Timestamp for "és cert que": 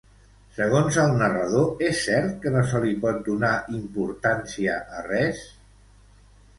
1.91-2.55